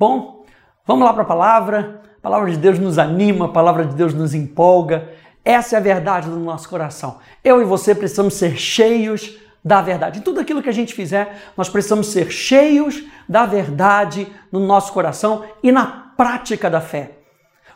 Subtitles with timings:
[0.00, 0.46] Bom,
[0.86, 2.00] vamos lá para a palavra.
[2.16, 5.10] A palavra de Deus nos anima, a palavra de Deus nos empolga.
[5.44, 7.18] Essa é a verdade do nosso coração.
[7.44, 10.18] Eu e você precisamos ser cheios da verdade.
[10.18, 14.90] Em tudo aquilo que a gente fizer, nós precisamos ser cheios da verdade no nosso
[14.90, 17.18] coração e na prática da fé.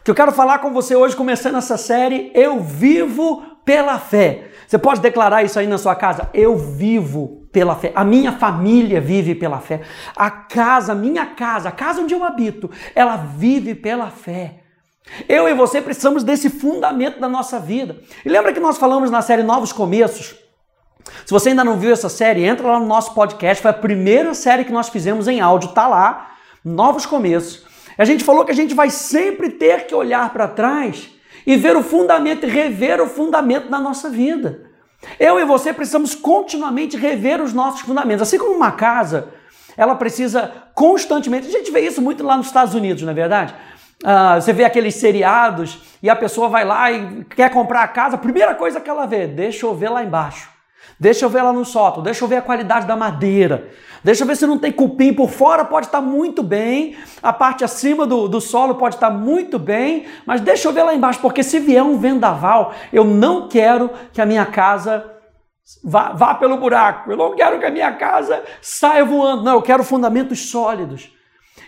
[0.00, 4.50] O que eu quero falar com você hoje, começando essa série, Eu Vivo pela Fé.
[4.66, 6.28] Você pode declarar isso aí na sua casa?
[6.32, 7.92] Eu vivo pela fé.
[7.94, 9.82] A minha família vive pela fé.
[10.16, 14.60] A casa, minha casa, a casa onde eu habito, ela vive pela fé.
[15.28, 18.00] Eu e você precisamos desse fundamento da nossa vida.
[18.24, 20.34] E lembra que nós falamos na série Novos Começos?
[21.24, 23.62] Se você ainda não viu essa série, entra lá no nosso podcast.
[23.62, 26.32] Foi a primeira série que nós fizemos em áudio, tá lá,
[26.64, 27.64] Novos Começos.
[27.96, 31.13] A gente falou que a gente vai sempre ter que olhar para trás
[31.46, 34.70] e ver o fundamento e rever o fundamento da nossa vida.
[35.18, 38.22] Eu e você precisamos continuamente rever os nossos fundamentos.
[38.22, 39.28] Assim como uma casa,
[39.76, 41.48] ela precisa constantemente.
[41.48, 43.54] A gente vê isso muito lá nos Estados Unidos, não é verdade?
[44.02, 48.16] Uh, você vê aqueles seriados e a pessoa vai lá e quer comprar a casa,
[48.16, 50.53] a primeira coisa que ela vê, deixa eu ver lá embaixo.
[51.04, 53.68] Deixa eu ver lá no sótão, deixa eu ver a qualidade da madeira,
[54.02, 57.62] deixa eu ver se não tem cupim por fora, pode estar muito bem, a parte
[57.62, 61.42] acima do, do solo pode estar muito bem, mas deixa eu ver lá embaixo, porque
[61.42, 65.04] se vier um vendaval, eu não quero que a minha casa
[65.84, 69.62] vá, vá pelo buraco, eu não quero que a minha casa saia voando, não, eu
[69.62, 71.12] quero fundamentos sólidos.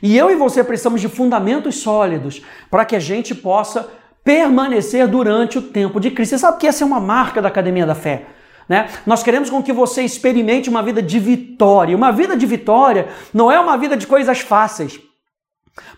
[0.02, 3.86] E eu e você precisamos de fundamentos sólidos para que a gente possa
[4.24, 6.30] permanecer durante o tempo de crise.
[6.30, 8.35] Você sabe que essa é uma marca da Academia da Fé.
[8.68, 8.88] Né?
[9.06, 11.96] Nós queremos com que você experimente uma vida de vitória.
[11.96, 15.00] Uma vida de vitória não é uma vida de coisas fáceis.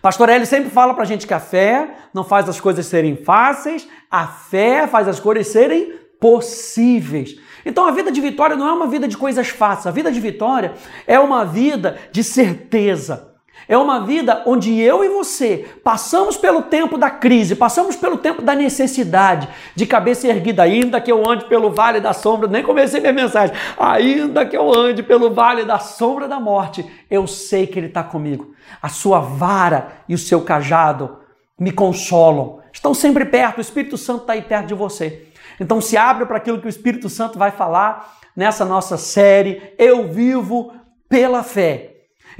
[0.01, 3.87] Pastor Eli sempre fala pra gente que a fé não faz as coisas serem fáceis,
[4.11, 7.35] a fé faz as coisas serem possíveis.
[7.65, 10.19] Então a vida de vitória não é uma vida de coisas fáceis, a vida de
[10.19, 10.73] vitória
[11.07, 13.28] é uma vida de certeza.
[13.69, 18.41] É uma vida onde eu e você passamos pelo tempo da crise, passamos pelo tempo
[18.41, 22.99] da necessidade, de cabeça erguida, ainda que eu ande pelo vale da sombra, nem comecei
[22.99, 27.77] minha mensagem, ainda que eu ande pelo vale da sombra da morte, eu sei que
[27.77, 28.55] Ele está comigo.
[28.81, 31.19] A sua vara e o seu cajado
[31.59, 35.27] me consolam, estão sempre perto, o Espírito Santo está aí perto de você.
[35.59, 40.07] Então se abre para aquilo que o Espírito Santo vai falar nessa nossa série, Eu
[40.07, 40.73] Vivo
[41.07, 41.88] pela Fé.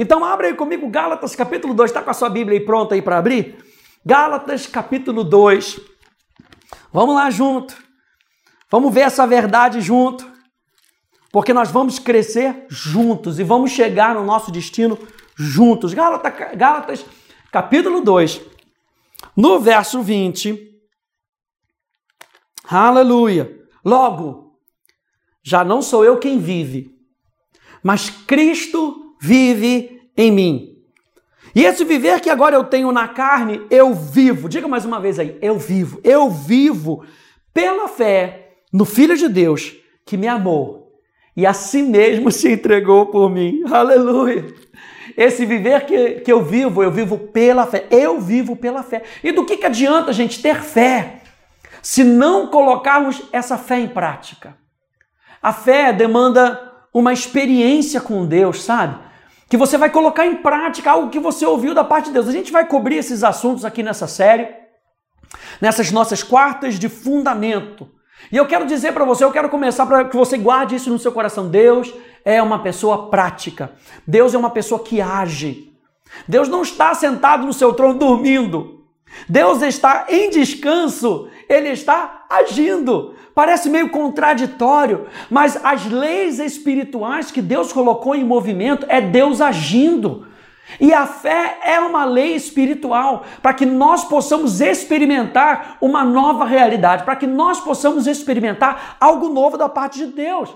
[0.01, 3.01] Então abre aí comigo Gálatas capítulo 2, está com a sua Bíblia aí pronta aí
[3.01, 3.57] para abrir?
[4.05, 5.77] Gálatas capítulo 2.
[6.93, 7.75] Vamos lá junto.
[8.71, 10.25] Vamos ver essa verdade junto.
[11.33, 14.97] Porque nós vamos crescer juntos e vamos chegar no nosso destino
[15.35, 15.93] juntos.
[15.93, 17.05] Gálatas, Gálatas
[17.51, 18.41] capítulo 2,
[19.35, 20.79] no verso 20.
[22.69, 23.53] Aleluia.
[23.83, 24.57] Logo,
[25.43, 26.97] já não sou eu quem vive,
[27.83, 30.69] mas Cristo vive em mim.
[31.56, 34.47] E esse viver que agora eu tenho na carne, eu vivo.
[34.47, 36.00] Diga mais uma vez aí, eu vivo.
[36.03, 37.03] Eu vivo
[37.53, 39.75] pela fé no Filho de Deus
[40.06, 40.94] que me amou
[41.35, 43.63] e a si mesmo se entregou por mim.
[43.69, 44.46] Aleluia.
[45.18, 47.88] Esse viver que, que eu vivo, eu vivo pela fé.
[47.90, 49.03] Eu vivo pela fé.
[49.24, 51.22] E do que, que adianta a gente ter fé
[51.81, 54.56] se não colocarmos essa fé em prática?
[55.41, 59.08] A fé demanda uma experiência com Deus, sabe?
[59.49, 62.27] Que você vai colocar em prática algo que você ouviu da parte de Deus.
[62.27, 64.47] A gente vai cobrir esses assuntos aqui nessa série,
[65.59, 67.89] nessas nossas quartas de fundamento.
[68.31, 70.99] E eu quero dizer para você, eu quero começar para que você guarde isso no
[70.99, 71.49] seu coração.
[71.49, 71.91] Deus
[72.23, 73.71] é uma pessoa prática.
[74.05, 75.73] Deus é uma pessoa que age.
[76.27, 78.85] Deus não está sentado no seu trono dormindo.
[79.27, 83.16] Deus está em descanso, ele está agindo.
[83.34, 90.28] Parece meio contraditório, mas as leis espirituais que Deus colocou em movimento é Deus agindo.
[90.79, 97.03] E a fé é uma lei espiritual para que nós possamos experimentar uma nova realidade,
[97.03, 100.56] para que nós possamos experimentar algo novo da parte de Deus.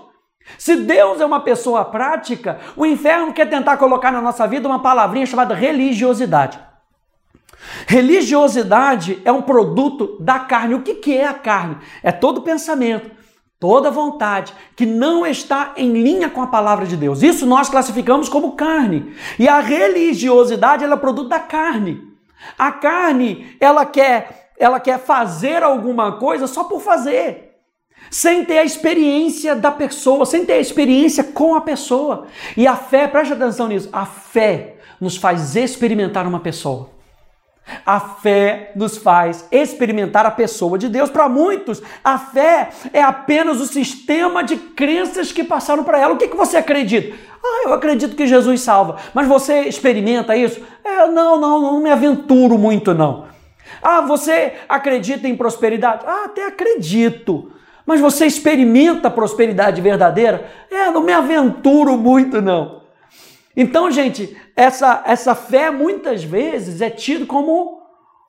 [0.58, 4.82] Se Deus é uma pessoa prática, o inferno quer tentar colocar na nossa vida uma
[4.82, 6.60] palavrinha chamada religiosidade.
[7.86, 10.74] Religiosidade é um produto da carne.
[10.74, 11.78] O que, que é a carne?
[12.02, 13.10] É todo pensamento,
[13.58, 17.22] toda vontade que não está em linha com a palavra de Deus.
[17.22, 19.14] Isso nós classificamos como carne.
[19.38, 22.02] E a religiosidade ela é produto da carne.
[22.58, 27.52] A carne, ela quer, ela quer fazer alguma coisa só por fazer.
[28.10, 32.26] Sem ter a experiência da pessoa, sem ter a experiência com a pessoa.
[32.56, 36.93] E a fé, preste atenção nisso, a fé nos faz experimentar uma pessoa.
[37.86, 41.10] A fé nos faz experimentar a pessoa de Deus.
[41.10, 46.14] Para muitos, a fé é apenas o sistema de crenças que passaram para ela.
[46.14, 47.16] O que, que você acredita?
[47.42, 48.96] Ah, eu acredito que Jesus salva.
[49.12, 50.60] Mas você experimenta isso?
[50.84, 53.26] É, não, não, não me aventuro muito, não.
[53.82, 56.04] Ah, você acredita em prosperidade?
[56.06, 57.50] Ah, até acredito.
[57.86, 60.50] Mas você experimenta prosperidade verdadeira?
[60.70, 62.83] É, não me aventuro muito, não.
[63.56, 67.82] Então, gente, essa, essa fé muitas vezes é tido como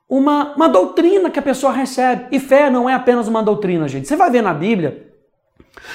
[0.08, 2.26] uma, uma doutrina que a pessoa recebe.
[2.30, 4.06] E fé não é apenas uma doutrina, gente.
[4.06, 5.04] Você vai ver na Bíblia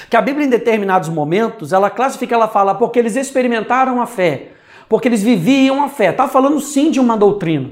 [0.08, 4.48] que a Bíblia, em determinados momentos, ela classifica, ela fala, porque eles experimentaram a fé,
[4.88, 6.10] porque eles viviam a fé.
[6.10, 7.70] Está falando sim de uma doutrina.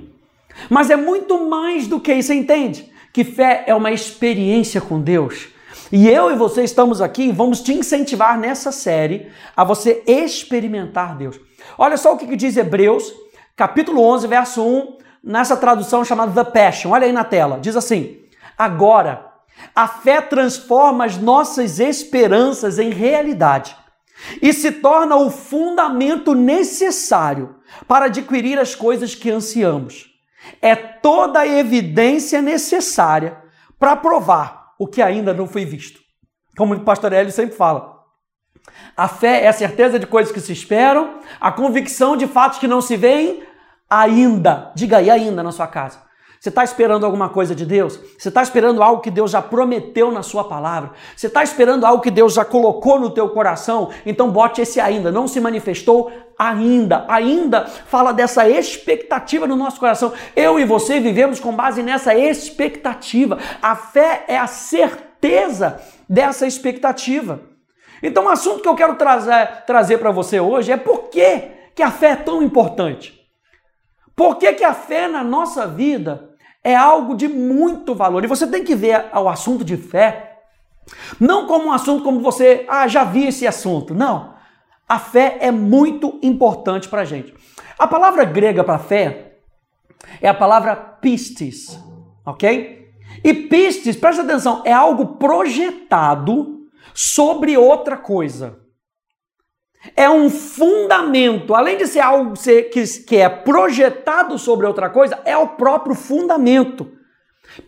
[0.69, 2.91] Mas é muito mais do que isso, entende?
[3.13, 5.49] Que fé é uma experiência com Deus.
[5.93, 11.17] E eu e você estamos aqui e vamos te incentivar nessa série a você experimentar
[11.17, 11.41] Deus.
[11.77, 13.13] Olha só o que diz Hebreus,
[13.57, 16.93] capítulo 11, verso 1, nessa tradução chamada The Passion.
[16.93, 17.59] Olha aí na tela.
[17.59, 18.21] Diz assim:
[18.57, 19.33] Agora,
[19.75, 23.77] a fé transforma as nossas esperanças em realidade
[24.41, 27.57] e se torna o fundamento necessário
[27.89, 30.09] para adquirir as coisas que ansiamos.
[30.63, 33.37] É toda a evidência necessária
[33.77, 36.01] para provar o que ainda não foi visto.
[36.57, 38.01] Como o pastor Hélio sempre fala,
[38.97, 42.67] a fé é a certeza de coisas que se esperam, a convicção de fatos que
[42.67, 43.43] não se veem
[43.91, 44.73] ainda.
[44.75, 46.03] Diga aí, ainda na sua casa.
[46.41, 48.01] Você está esperando alguma coisa de Deus?
[48.17, 50.93] Você está esperando algo que Deus já prometeu na sua palavra?
[51.15, 53.91] Você está esperando algo que Deus já colocou no teu coração?
[54.07, 55.13] Então bote esse ainda.
[55.13, 57.05] Não se manifestou ainda.
[57.09, 60.15] Ainda fala dessa expectativa no nosso coração.
[60.35, 63.37] Eu e você vivemos com base nessa expectativa.
[63.61, 65.79] A fé é a certeza
[66.09, 67.43] dessa expectativa.
[68.03, 71.83] Então, o assunto que eu quero trazer, trazer para você hoje é por que, que
[71.83, 73.21] a fé é tão importante.
[74.17, 76.30] Por que, que a fé na nossa vida
[76.63, 78.25] é algo de muito valor.
[78.25, 80.31] E você tem que ver o assunto de fé
[81.19, 83.95] não como um assunto como você, ah, já vi esse assunto.
[83.95, 84.35] Não.
[84.89, 87.35] A fé é muito importante para a gente.
[87.79, 89.35] A palavra grega para fé
[90.21, 91.79] é a palavra pistis,
[92.27, 92.91] ok?
[93.23, 98.60] E pistis, presta atenção, é algo projetado sobre outra coisa.
[99.97, 102.35] É um fundamento, além de ser algo
[103.07, 106.99] que é projetado sobre outra coisa, é o próprio fundamento.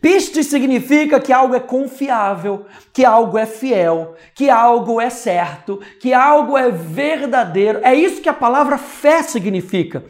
[0.00, 6.12] Piste significa que algo é confiável, que algo é fiel, que algo é certo, que
[6.12, 7.80] algo é verdadeiro.
[7.82, 10.04] É isso que a palavra fé significa.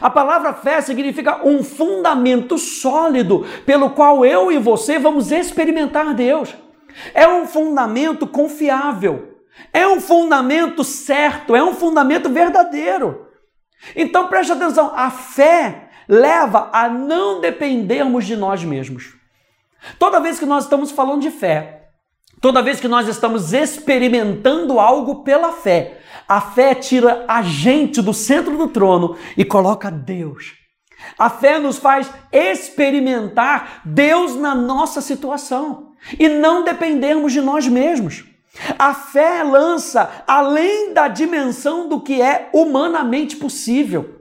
[0.00, 6.54] A palavra fé significa um fundamento sólido pelo qual eu e você vamos experimentar Deus.
[7.12, 9.29] É um fundamento confiável.
[9.72, 13.26] É um fundamento certo, é um fundamento verdadeiro.
[13.94, 19.14] Então preste atenção, a fé leva a não dependermos de nós mesmos.
[19.98, 21.88] Toda vez que nós estamos falando de fé,
[22.40, 28.12] toda vez que nós estamos experimentando algo pela fé, a fé tira a gente do
[28.12, 30.54] centro do trono e coloca Deus.
[31.18, 38.24] A fé nos faz experimentar Deus na nossa situação e não dependermos de nós mesmos.
[38.78, 44.16] A fé lança além da dimensão do que é humanamente possível,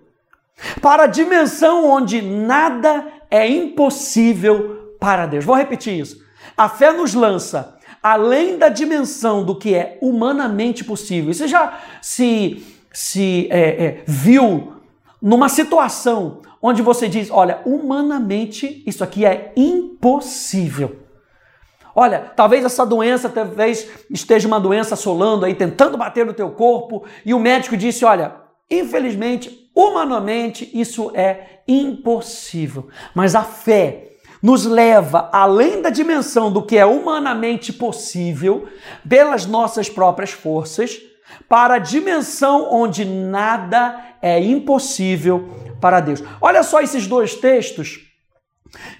[0.82, 5.46] para a dimensão onde nada é impossível para Deus.
[5.46, 6.22] Vou repetir isso.
[6.56, 11.34] A fé nos lança além da dimensão do que é humanamente possível.
[11.34, 14.74] Você já se, se é, é, viu
[15.22, 20.98] numa situação onde você diz: olha, humanamente isso aqui é impossível.
[21.96, 27.06] Olha, talvez essa doença, talvez esteja uma doença assolando aí, tentando bater no teu corpo,
[27.26, 28.36] e o médico disse: olha,
[28.70, 32.88] infelizmente, humanamente, isso é impossível.
[33.14, 34.10] Mas a fé
[34.42, 38.68] nos leva além da dimensão do que é humanamente possível,
[39.08, 41.00] pelas nossas próprias forças,
[41.48, 46.24] para a dimensão onde nada é impossível para Deus.
[46.42, 48.09] Olha só esses dois textos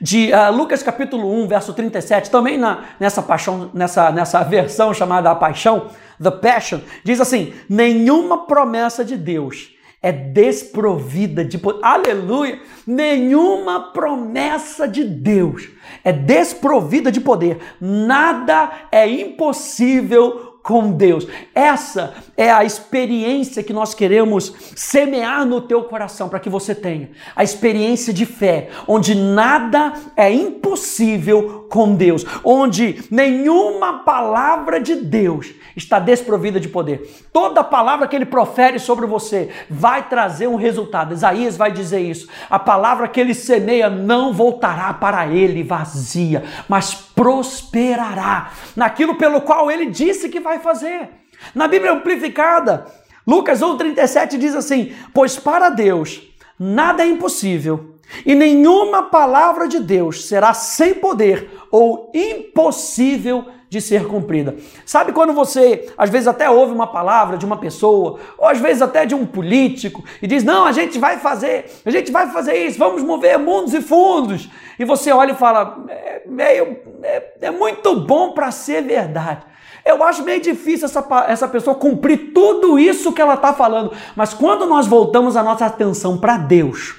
[0.02, 5.30] de uh, Lucas capítulo 1, verso 37, também na, nessa paixão, nessa, nessa versão chamada
[5.30, 5.88] a paixão,
[6.22, 11.80] the passion, diz assim: nenhuma promessa de Deus é desprovida de poder.
[11.84, 12.60] Aleluia!
[12.88, 15.70] Nenhuma promessa de Deus
[16.04, 17.60] é desprovida de poder.
[17.82, 21.26] Nada é impossível com Deus.
[21.56, 27.10] Essa é a experiência que nós queremos semear no teu coração para que você tenha.
[27.36, 35.50] A experiência de fé, onde nada é impossível com Deus, onde nenhuma palavra de Deus
[35.76, 37.02] está desprovida de poder.
[37.34, 41.16] Toda palavra que ele profere sobre você vai trazer um resultado.
[41.16, 42.28] Isaías vai dizer isso.
[42.48, 49.70] A palavra que ele semeia não voltará para ele vazia, mas prosperará naquilo pelo qual
[49.70, 51.10] ele disse que vai fazer.
[51.54, 52.86] Na Bíblia Amplificada,
[53.28, 56.22] Lucas 1,37 diz assim: Pois para Deus
[56.58, 57.96] nada é impossível,
[58.26, 64.56] e nenhuma palavra de Deus será sem poder ou impossível de ser cumprida.
[64.84, 68.82] Sabe quando você, às vezes, até ouve uma palavra de uma pessoa, ou às vezes
[68.82, 72.56] até de um político, e diz: Não, a gente vai fazer, a gente vai fazer
[72.66, 74.50] isso, vamos mover mundos e fundos.
[74.80, 79.46] E você olha e fala: É, meio, é, é muito bom para ser verdade.
[79.86, 83.94] Eu acho meio difícil essa, essa pessoa cumprir tudo isso que ela está falando.
[84.16, 86.99] Mas quando nós voltamos a nossa atenção para Deus,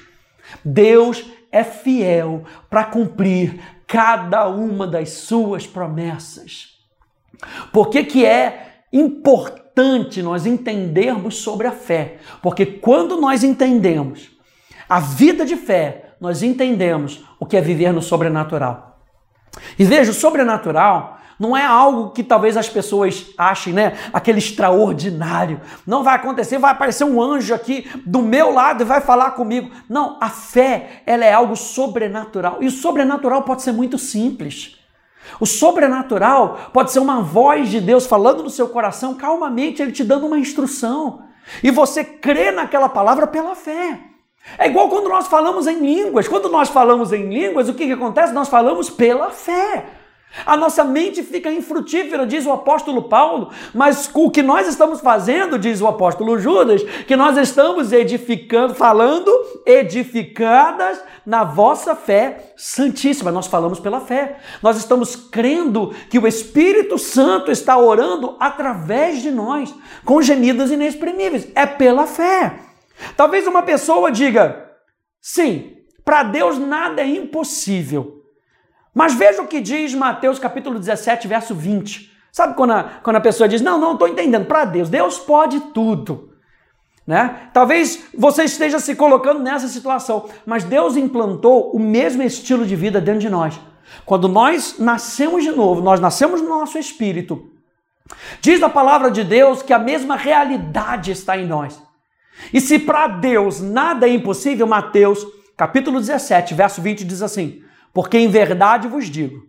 [0.63, 6.79] Deus é fiel para cumprir cada uma das suas promessas.
[7.71, 12.17] Por que, que é importante nós entendermos sobre a fé?
[12.41, 14.31] Porque quando nós entendemos
[14.87, 18.99] a vida de fé, nós entendemos o que é viver no sobrenatural.
[19.77, 23.97] E veja, o sobrenatural não é algo que talvez as pessoas achem, né?
[24.13, 25.59] Aquele extraordinário.
[25.87, 29.71] Não vai acontecer, vai aparecer um anjo aqui do meu lado e vai falar comigo.
[29.89, 32.59] Não, a fé, ela é algo sobrenatural.
[32.61, 34.77] E o sobrenatural pode ser muito simples.
[35.39, 40.03] O sobrenatural pode ser uma voz de Deus falando no seu coração, calmamente, ele te
[40.03, 41.23] dando uma instrução.
[41.63, 43.99] E você crê naquela palavra pela fé.
[44.59, 46.27] É igual quando nós falamos em línguas.
[46.27, 48.31] Quando nós falamos em línguas, o que, que acontece?
[48.31, 50.00] Nós falamos pela fé.
[50.45, 55.59] A nossa mente fica infrutífera, diz o apóstolo Paulo, mas o que nós estamos fazendo,
[55.59, 59.31] diz o apóstolo Judas, que nós estamos edificando, falando
[59.65, 63.31] edificadas na vossa fé santíssima.
[63.31, 64.37] Nós falamos pela fé.
[64.63, 69.73] Nós estamos crendo que o Espírito Santo está orando através de nós,
[70.05, 71.49] com gemidos inexprimíveis.
[71.53, 72.59] É pela fé.
[73.17, 74.71] Talvez uma pessoa diga:
[75.19, 78.20] sim, para Deus nada é impossível.
[78.93, 82.11] Mas veja o que diz Mateus capítulo 17, verso 20.
[82.31, 85.59] Sabe quando a, quando a pessoa diz, não, não, estou entendendo, para Deus, Deus pode
[85.73, 86.29] tudo.
[87.05, 87.49] Né?
[87.53, 93.01] Talvez você esteja se colocando nessa situação, mas Deus implantou o mesmo estilo de vida
[93.01, 93.59] dentro de nós.
[94.05, 97.49] Quando nós nascemos de novo, nós nascemos no nosso espírito.
[98.39, 101.81] Diz a palavra de Deus que a mesma realidade está em nós.
[102.53, 105.25] E se para Deus nada é impossível, Mateus
[105.57, 107.61] capítulo 17, verso 20 diz assim:
[107.93, 109.43] porque em verdade vos digo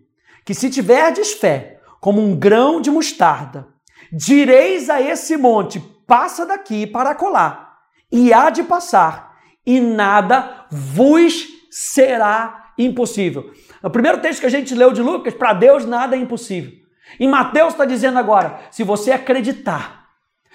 [0.45, 3.69] que se tiverdes fé como um grão de mostarda,
[4.13, 7.79] direis a esse monte: passa daqui para colar,
[8.11, 13.53] e há de passar, e nada vos será impossível.
[13.83, 16.73] O primeiro texto que a gente leu de Lucas, para Deus nada é impossível.
[17.19, 20.09] E Mateus está dizendo agora: se você acreditar,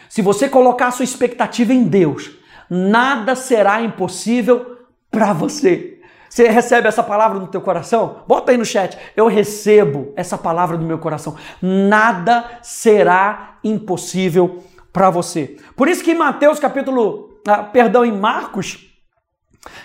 [0.10, 2.32] se você colocar a sua expectativa em Deus,
[2.70, 4.78] nada será impossível
[5.10, 5.97] para você.
[6.30, 8.24] Você recebe essa palavra no teu coração?
[8.28, 8.98] Bota aí no chat.
[9.16, 11.36] Eu recebo essa palavra no meu coração.
[11.62, 15.58] Nada será impossível para você.
[15.76, 18.88] Por isso que em Mateus capítulo, ah, perdão, em Marcos,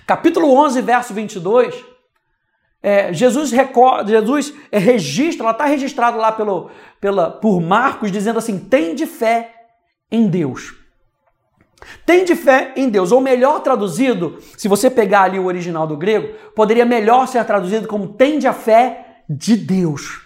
[0.07, 1.85] capítulo 11, verso 22,
[2.83, 6.71] é, Jesus, recorda, Jesus registra, ela está registrado lá pelo,
[7.01, 9.55] pela, por Marcos, dizendo assim: tem de fé
[10.11, 10.82] em Deus.
[12.07, 15.97] Tem de fé em Deus, ou melhor traduzido, se você pegar ali o original do
[15.97, 20.21] grego, poderia melhor ser traduzido como tende a fé de Deus.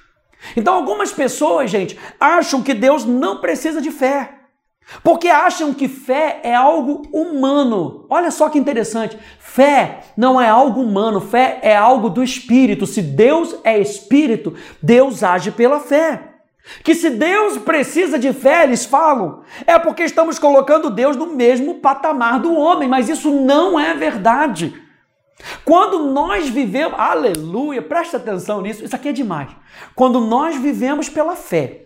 [0.57, 4.33] Então algumas pessoas, gente, acham que Deus não precisa de fé.
[5.03, 8.07] Porque acham que fé é algo humano.
[8.09, 9.19] Olha só que interessante.
[9.39, 12.87] Fé não é algo humano, fé é algo do espírito.
[12.87, 16.36] Se Deus é espírito, Deus age pela fé.
[16.83, 21.77] Que se Deus precisa de fé, eles falam, é porque estamos colocando Deus no mesmo
[21.77, 24.75] patamar do homem, mas isso não é verdade.
[25.65, 29.51] Quando nós vivemos, aleluia, presta atenção nisso, isso aqui é demais.
[29.95, 31.83] Quando nós vivemos pela fé,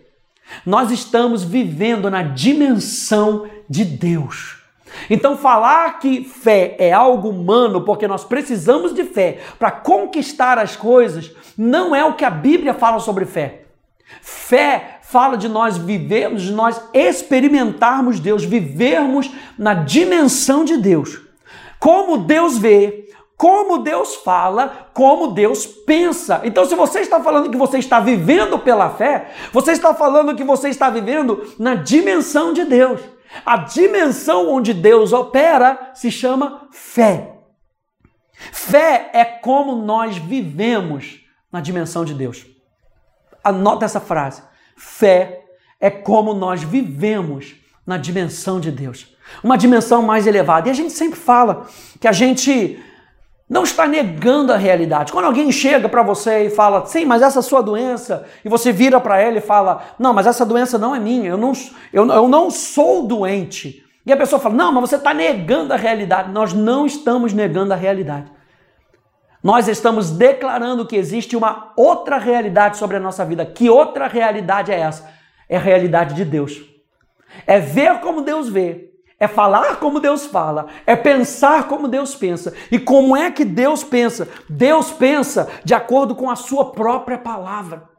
[0.65, 4.57] nós estamos vivendo na dimensão de Deus.
[5.09, 10.75] Então, falar que fé é algo humano, porque nós precisamos de fé para conquistar as
[10.75, 13.60] coisas, não é o que a Bíblia fala sobre fé.
[14.21, 21.19] Fé fala de nós vivermos, de nós experimentarmos Deus, vivermos na dimensão de Deus.
[21.79, 23.09] Como Deus vê,
[23.41, 26.41] como Deus fala, como Deus pensa.
[26.43, 30.43] Então, se você está falando que você está vivendo pela fé, você está falando que
[30.43, 33.01] você está vivendo na dimensão de Deus.
[33.43, 37.35] A dimensão onde Deus opera se chama fé.
[38.51, 42.50] Fé é como nós vivemos na dimensão de Deus.
[43.43, 44.41] Anota essa frase.
[44.75, 45.45] Fé
[45.79, 47.55] é como nós vivemos
[47.85, 49.15] na dimensão de Deus.
[49.43, 50.67] Uma dimensão mais elevada.
[50.67, 51.65] E a gente sempre fala
[51.99, 52.79] que a gente
[53.49, 55.11] não está negando a realidade.
[55.11, 58.49] Quando alguém chega para você e fala, sim, mas essa é a sua doença, e
[58.49, 61.51] você vira para ela e fala, não, mas essa doença não é minha, eu não,
[61.91, 63.83] eu, eu não sou doente.
[64.05, 66.31] E a pessoa fala, não, mas você está negando a realidade.
[66.31, 68.31] Nós não estamos negando a realidade.
[69.43, 73.45] Nós estamos declarando que existe uma outra realidade sobre a nossa vida.
[73.45, 75.09] Que outra realidade é essa?
[75.49, 76.61] É a realidade de Deus.
[77.47, 82.53] É ver como Deus vê, é falar como Deus fala, é pensar como Deus pensa.
[82.71, 84.27] E como é que Deus pensa?
[84.49, 87.89] Deus pensa de acordo com a sua própria palavra.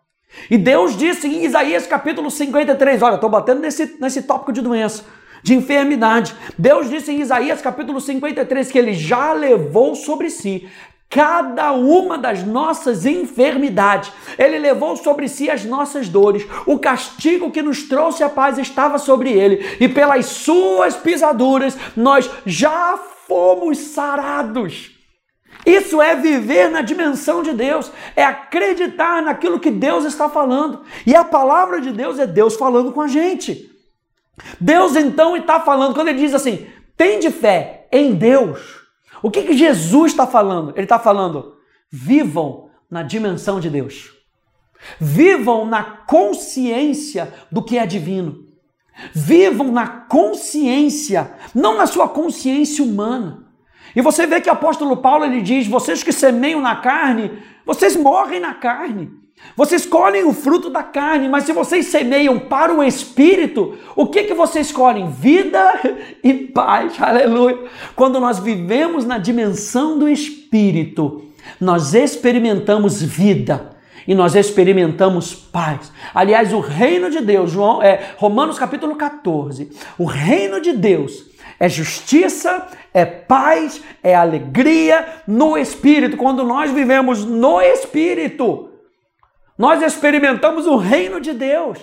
[0.50, 5.04] E Deus disse em Isaías capítulo 53, olha, estou batendo nesse, nesse tópico de doença,
[5.42, 6.34] de enfermidade.
[6.58, 10.68] Deus disse em Isaías capítulo 53 que ele já levou sobre si
[11.12, 14.10] cada uma das nossas enfermidades.
[14.38, 16.46] Ele levou sobre si as nossas dores.
[16.66, 22.30] O castigo que nos trouxe a paz estava sobre ele, e pelas suas pisaduras nós
[22.46, 24.90] já fomos sarados.
[25.66, 30.80] Isso é viver na dimensão de Deus, é acreditar naquilo que Deus está falando.
[31.06, 33.70] E a palavra de Deus é Deus falando com a gente.
[34.58, 36.66] Deus então está falando, quando ele diz assim:
[36.96, 38.81] tem de fé em Deus
[39.22, 40.72] o que, que Jesus está falando?
[40.74, 41.56] Ele está falando:
[41.90, 44.12] vivam na dimensão de Deus.
[45.00, 48.48] Vivam na consciência do que é divino.
[49.14, 53.46] Vivam na consciência, não na sua consciência humana.
[53.94, 57.30] E você vê que o apóstolo Paulo ele diz: vocês que semeiam na carne,
[57.64, 59.21] vocês morrem na carne.
[59.56, 64.24] Vocês colhem o fruto da carne, mas se vocês semeiam para o espírito, o que
[64.24, 65.10] que vocês colhem?
[65.10, 65.78] Vida
[66.24, 66.94] e paz.
[67.00, 67.58] Aleluia.
[67.94, 71.22] Quando nós vivemos na dimensão do espírito,
[71.60, 75.92] nós experimentamos vida e nós experimentamos paz.
[76.14, 81.30] Aliás, o reino de Deus, João, é, Romanos capítulo 14, o reino de Deus
[81.60, 86.16] é justiça, é paz, é alegria no espírito.
[86.16, 88.71] Quando nós vivemos no espírito,
[89.58, 91.78] nós experimentamos o reino de Deus.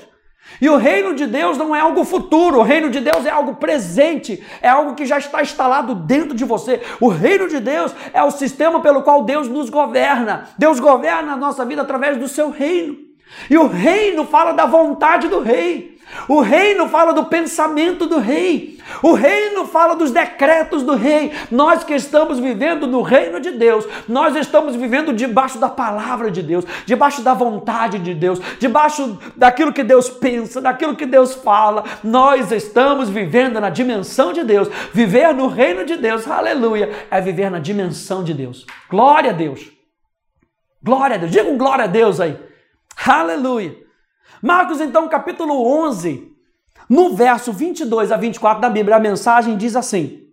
[0.59, 3.55] E o reino de Deus não é algo futuro, o reino de Deus é algo
[3.55, 6.81] presente, é algo que já está instalado dentro de você.
[6.99, 10.49] O reino de Deus é o sistema pelo qual Deus nos governa.
[10.57, 12.97] Deus governa a nossa vida através do seu reino.
[13.49, 15.98] E o reino fala da vontade do rei.
[16.27, 18.79] O reino fala do pensamento do rei.
[19.03, 21.31] O reino fala dos decretos do rei.
[21.51, 26.41] Nós que estamos vivendo no reino de Deus, nós estamos vivendo debaixo da palavra de
[26.41, 31.83] Deus, debaixo da vontade de Deus, debaixo daquilo que Deus pensa, daquilo que Deus fala.
[32.03, 34.67] Nós estamos vivendo na dimensão de Deus.
[34.93, 38.65] Viver no reino de Deus, aleluia, é viver na dimensão de Deus.
[38.89, 39.71] Glória a Deus.
[40.81, 41.31] Glória a Deus.
[41.31, 42.37] Diga um glória a Deus aí.
[43.05, 43.88] Aleluia.
[44.41, 46.31] Marcos, então, capítulo 11,
[46.89, 50.23] no verso 22 a 24 da Bíblia, a mensagem diz assim.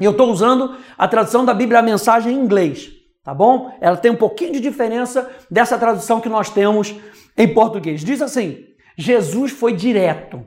[0.00, 2.90] Eu estou usando a tradução da Bíblia, a mensagem em inglês,
[3.22, 3.76] tá bom?
[3.80, 6.94] Ela tem um pouquinho de diferença dessa tradução que nós temos
[7.36, 8.02] em português.
[8.02, 10.44] Diz assim: Jesus foi direto.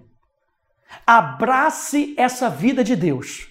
[1.05, 3.47] Abrace essa vida de Deus.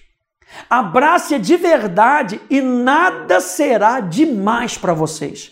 [0.69, 5.51] Abrace-a de verdade e nada será demais para vocês.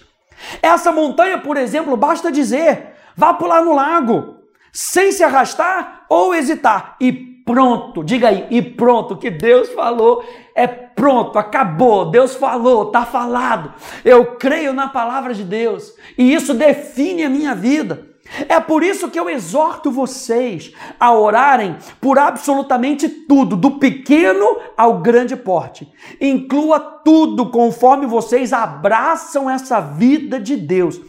[0.61, 4.37] Essa montanha, por exemplo, basta dizer: Vá pular no lago,
[4.71, 6.95] sem se arrastar ou hesitar.
[6.99, 7.11] E
[7.45, 10.23] pronto, diga aí, e pronto, que Deus falou,
[10.55, 13.73] é pronto, acabou, Deus falou, está falado.
[14.03, 18.13] Eu creio na palavra de Deus e isso define a minha vida.
[18.47, 24.99] É por isso que eu exorto vocês a orarem por absolutamente tudo, do pequeno ao
[24.99, 25.91] grande porte.
[26.21, 30.99] Inclua tudo conforme vocês abraçam essa vida de Deus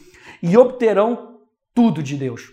[0.43, 1.34] e obterão
[1.75, 2.53] tudo de Deus.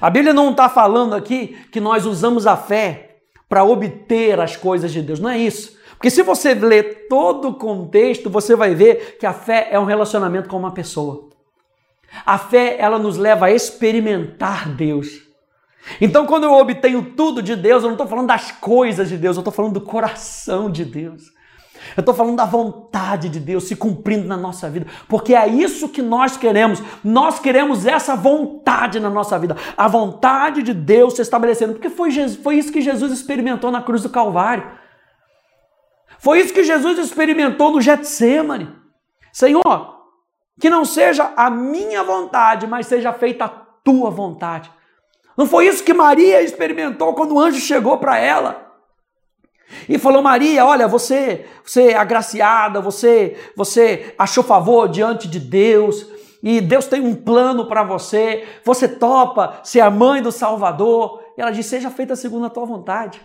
[0.00, 3.16] A Bíblia não está falando aqui que nós usamos a fé
[3.48, 5.78] para obter as coisas de Deus, não é isso.
[5.92, 9.84] Porque se você ler todo o contexto, você vai ver que a fé é um
[9.84, 11.28] relacionamento com uma pessoa.
[12.24, 15.22] A fé, ela nos leva a experimentar Deus.
[16.00, 19.36] Então, quando eu obtenho tudo de Deus, eu não estou falando das coisas de Deus,
[19.36, 21.24] eu estou falando do coração de Deus.
[21.96, 25.88] Eu estou falando da vontade de Deus se cumprindo na nossa vida, porque é isso
[25.88, 26.82] que nós queremos.
[27.02, 32.10] Nós queremos essa vontade na nossa vida, a vontade de Deus se estabelecendo, porque foi,
[32.10, 34.66] Jesus, foi isso que Jesus experimentou na cruz do Calvário.
[36.18, 38.68] Foi isso que Jesus experimentou no Getsemane.
[39.32, 39.98] Senhor,
[40.60, 44.70] que não seja a minha vontade, mas seja feita a tua vontade.
[45.36, 48.67] Não foi isso que Maria experimentou quando o anjo chegou para ela?
[49.88, 56.06] E falou: Maria, olha, você, você é agraciada, você, você achou favor diante de Deus,
[56.42, 61.22] e Deus tem um plano para você, você topa ser a mãe do Salvador.
[61.36, 63.20] E ela disse: Seja feita segundo a tua vontade.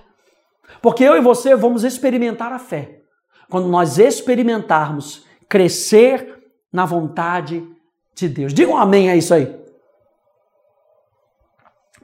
[0.82, 3.02] Porque eu e você vamos experimentar a fé.
[3.50, 7.64] Quando nós experimentarmos crescer na vontade
[8.16, 8.54] de Deus.
[8.54, 9.56] Digam um amém a isso aí.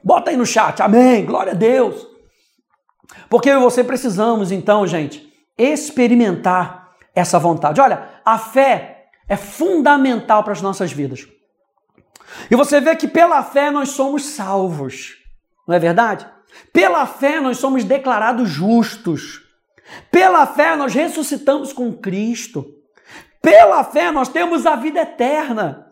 [0.02, 2.09] Bota aí no chat, amém, glória a Deus.
[3.28, 7.80] Porque eu e você precisamos, então, gente, experimentar essa vontade.
[7.80, 11.26] Olha, a fé é fundamental para as nossas vidas.
[12.50, 15.16] E você vê que pela fé nós somos salvos,
[15.66, 16.26] não é verdade?
[16.72, 19.42] Pela fé nós somos declarados justos.
[20.10, 22.66] Pela fé nós ressuscitamos com Cristo.
[23.42, 25.86] Pela fé nós temos a vida eterna.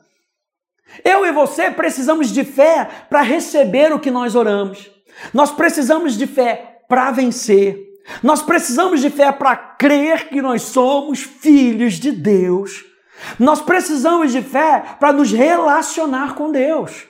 [1.04, 4.90] Eu e você precisamos de fé para receber o que nós oramos.
[5.32, 7.86] Nós precisamos de fé para vencer.
[8.22, 12.84] Nós precisamos de fé para crer que nós somos filhos de Deus.
[13.38, 17.06] Nós precisamos de fé para nos relacionar com Deus.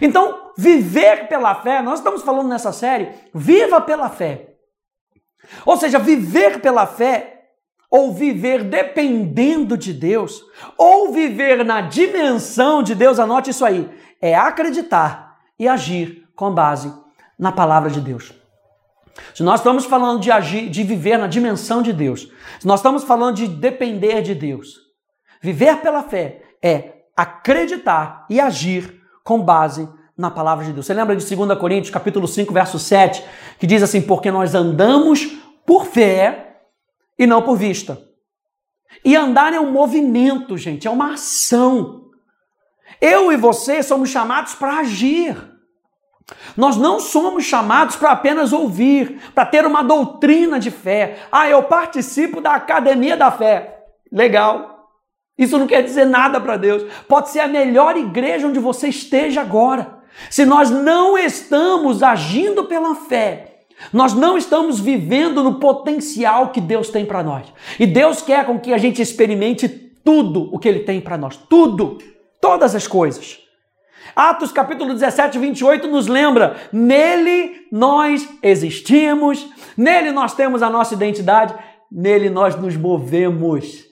[0.00, 4.54] Então, viver pela fé, nós estamos falando nessa série, viva pela fé.
[5.64, 7.38] Ou seja, viver pela fé
[7.90, 10.44] ou viver dependendo de Deus,
[10.76, 13.88] ou viver na dimensão de Deus, anote isso aí,
[14.20, 16.92] é acreditar e agir com base
[17.38, 18.37] na palavra de Deus.
[19.34, 22.28] Se nós estamos falando de agir, de viver na dimensão de Deus,
[22.58, 24.76] se nós estamos falando de depender de Deus,
[25.40, 30.86] viver pela fé é acreditar e agir com base na palavra de Deus.
[30.86, 33.24] Você lembra de 2 Coríntios, capítulo 5, verso 7,
[33.58, 36.62] que diz assim: "Porque nós andamos por fé
[37.18, 38.02] e não por vista".
[39.04, 42.06] E andar é um movimento, gente, é uma ação.
[43.00, 45.36] Eu e você somos chamados para agir.
[46.56, 51.18] Nós não somos chamados para apenas ouvir, para ter uma doutrina de fé.
[51.32, 53.84] Ah, eu participo da academia da fé.
[54.10, 54.88] Legal.
[55.38, 56.84] Isso não quer dizer nada para Deus.
[57.06, 59.98] Pode ser a melhor igreja onde você esteja agora.
[60.30, 63.58] Se nós não estamos agindo pela fé,
[63.92, 67.46] nós não estamos vivendo no potencial que Deus tem para nós.
[67.78, 71.36] E Deus quer com que a gente experimente tudo o que Ele tem para nós.
[71.36, 71.98] Tudo.
[72.40, 73.47] Todas as coisas.
[74.14, 81.54] Atos capítulo 17, 28 nos lembra: nele nós existimos, nele nós temos a nossa identidade,
[81.90, 83.84] nele nós nos movemos,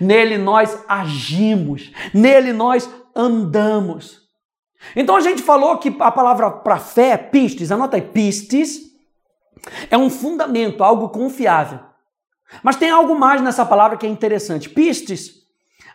[0.00, 4.22] nele nós agimos, nele nós andamos.
[4.94, 8.80] Então a gente falou que a palavra para fé, pistes, anota aí, pistes,
[9.90, 11.80] é um fundamento, algo confiável.
[12.62, 14.68] Mas tem algo mais nessa palavra que é interessante.
[14.68, 15.44] Pistes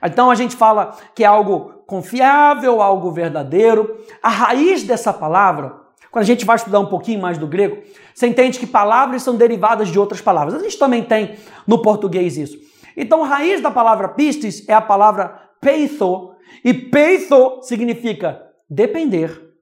[0.02, 3.99] então a gente fala que é algo confiável, algo verdadeiro.
[4.21, 5.75] A raiz dessa palavra,
[6.12, 7.82] quando a gente vai estudar um pouquinho mais do grego,
[8.13, 10.54] você entende que palavras são derivadas de outras palavras.
[10.54, 12.58] A gente também tem no português isso.
[12.95, 19.54] Então a raiz da palavra pistis é a palavra peitho, e peitho significa depender,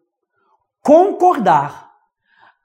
[0.82, 1.92] concordar,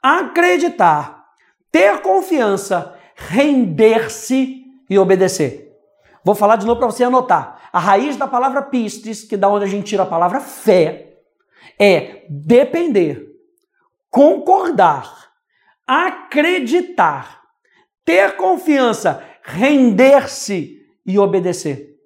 [0.02, 1.24] acreditar,
[1.70, 5.71] ter confiança, render-se e obedecer.
[6.24, 7.68] Vou falar de novo para você anotar.
[7.72, 11.18] A raiz da palavra pistes, que da onde a gente tira a palavra fé,
[11.78, 13.26] é depender,
[14.10, 15.30] concordar,
[15.86, 17.42] acreditar,
[18.04, 21.96] ter confiança, render-se e obedecer.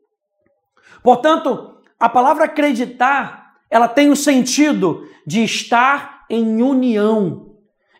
[1.02, 7.54] Portanto, a palavra acreditar, ela tem o sentido de estar em união,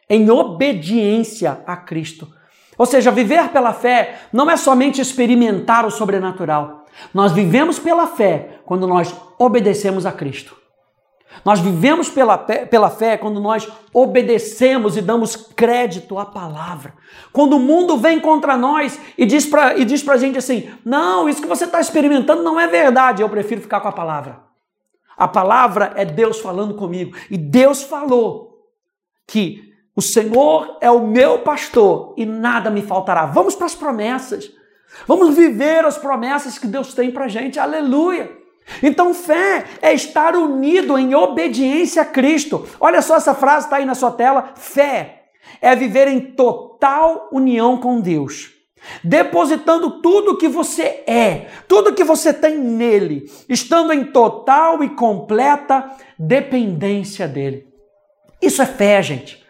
[0.08, 2.28] em obediência a Cristo.
[2.78, 6.84] Ou seja, viver pela fé não é somente experimentar o sobrenatural.
[7.12, 10.56] Nós vivemos pela fé quando nós obedecemos a Cristo.
[11.44, 16.94] Nós vivemos pela, pela fé quando nós obedecemos e damos crédito à palavra.
[17.32, 21.42] Quando o mundo vem contra nós e diz para e diz gente assim: não, isso
[21.42, 24.40] que você está experimentando não é verdade, eu prefiro ficar com a palavra.
[25.16, 27.16] A palavra é Deus falando comigo.
[27.30, 28.66] E Deus falou
[29.26, 29.65] que
[29.96, 33.24] o Senhor é o meu pastor e nada me faltará.
[33.24, 34.50] Vamos para as promessas.
[35.06, 37.58] Vamos viver as promessas que Deus tem para gente.
[37.58, 38.30] Aleluia.
[38.82, 42.68] Então, fé é estar unido em obediência a Cristo.
[42.78, 44.50] Olha só essa frase está aí na sua tela.
[44.54, 45.22] Fé
[45.62, 48.50] é viver em total união com Deus,
[49.02, 55.90] depositando tudo que você é, tudo que você tem nele, estando em total e completa
[56.18, 57.66] dependência dele.
[58.42, 59.45] Isso é fé, gente.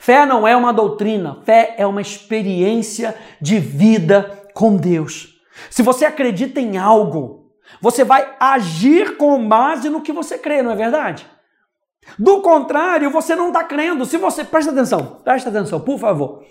[0.00, 5.40] Fé não é uma doutrina, fé é uma experiência de vida com Deus.
[5.70, 10.72] Se você acredita em algo, você vai agir com base no que você crê, não
[10.72, 11.26] é verdade?
[12.18, 14.04] Do contrário, você não está crendo.
[14.04, 14.44] Se você.
[14.44, 16.44] Presta atenção, presta atenção, por favor.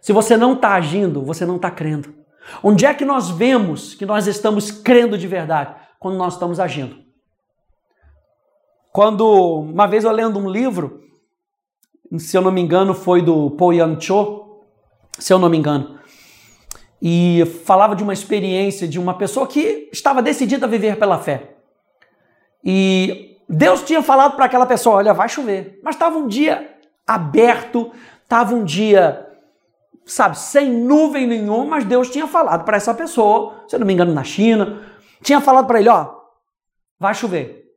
[0.00, 2.14] Se você não está agindo, você não está crendo.
[2.62, 5.74] Onde é que nós vemos que nós estamos crendo de verdade?
[5.98, 6.96] Quando nós estamos agindo.
[8.92, 11.02] Quando, uma vez eu lendo um livro,
[12.18, 14.60] se eu não me engano, foi do Po Yang Cho,
[15.18, 15.98] se eu não me engano,
[17.00, 21.54] e falava de uma experiência de uma pessoa que estava decidida a viver pela fé.
[22.64, 25.80] E Deus tinha falado para aquela pessoa: olha, vai chover.
[25.82, 27.90] Mas estava um dia aberto,
[28.22, 29.26] estava um dia,
[30.04, 33.92] sabe, sem nuvem nenhuma, mas Deus tinha falado para essa pessoa, se eu não me
[33.92, 34.82] engano, na China,
[35.22, 36.14] tinha falado para ele: ó,
[36.98, 37.69] vai chover.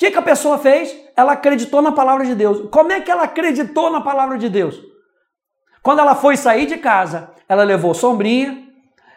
[0.00, 0.96] Que, que a pessoa fez?
[1.14, 2.70] Ela acreditou na palavra de Deus.
[2.70, 4.80] Como é que ela acreditou na palavra de Deus?
[5.82, 8.66] Quando ela foi sair de casa, ela levou sombrinha,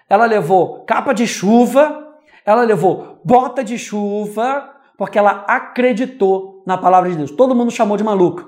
[0.09, 2.13] ela levou capa de chuva,
[2.45, 7.31] ela levou bota de chuva, porque ela acreditou na palavra de Deus.
[7.31, 8.45] Todo mundo chamou de maluca.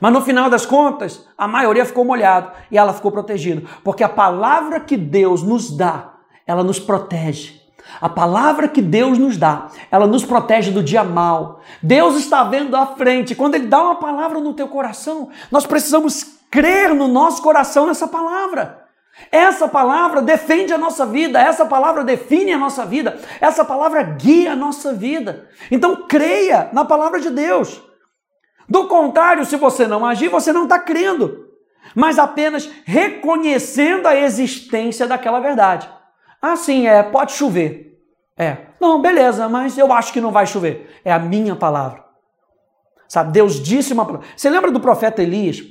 [0.00, 4.08] Mas no final das contas, a maioria ficou molhado e ela ficou protegida, porque a
[4.08, 6.12] palavra que Deus nos dá,
[6.46, 7.67] ela nos protege.
[8.00, 11.60] A palavra que Deus nos dá, ela nos protege do dia mal.
[11.82, 13.34] Deus está vendo à frente.
[13.34, 18.06] Quando Ele dá uma palavra no teu coração, nós precisamos crer no nosso coração nessa
[18.06, 18.86] palavra.
[19.32, 24.52] Essa palavra defende a nossa vida, essa palavra define a nossa vida, essa palavra guia
[24.52, 25.48] a nossa vida.
[25.70, 27.82] Então creia na palavra de Deus.
[28.68, 31.46] Do contrário, se você não agir, você não está crendo,
[31.94, 35.88] mas apenas reconhecendo a existência daquela verdade.
[36.40, 38.00] Assim é, pode chover.
[38.36, 41.00] É, não, beleza, mas eu acho que não vai chover.
[41.04, 42.04] É a minha palavra.
[43.08, 44.28] Sabe, Deus disse uma palavra.
[44.36, 45.62] Você lembra do profeta Elias?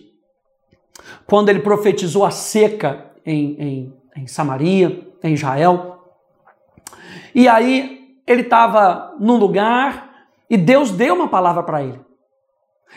[1.25, 6.03] Quando ele profetizou a seca em, em, em Samaria, em Israel.
[7.33, 11.99] E aí ele estava num lugar e Deus deu uma palavra para ele.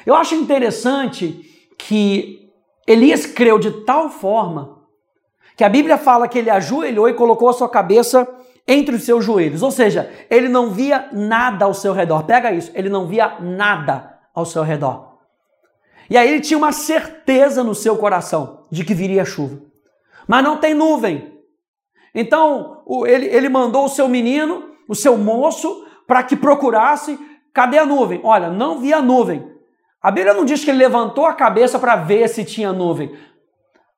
[0.07, 1.47] Eu acho interessante
[1.79, 2.51] que
[2.87, 4.80] Elias creu de tal forma
[5.57, 8.27] que a Bíblia fala que ele ajoelhou e colocou a sua cabeça
[8.67, 9.63] entre os seus joelhos.
[9.63, 12.25] Ou seja, ele não via nada ao seu redor.
[12.25, 15.19] Pega isso, ele não via nada ao seu redor.
[16.09, 19.71] E aí ele tinha uma certeza no seu coração de que viria chuva
[20.31, 21.41] mas não tem nuvem.
[22.15, 27.19] Então, ele, ele mandou o seu menino, o seu moço, para que procurasse.
[27.53, 28.21] Cadê a nuvem?
[28.23, 29.45] Olha, não vi a nuvem.
[30.01, 33.13] A Bíblia não diz que ele levantou a cabeça para ver se tinha nuvem.